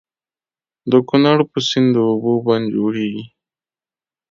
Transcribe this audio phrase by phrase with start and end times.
[0.91, 3.25] د کنړ په سيند د اوبو بند جوړيږي.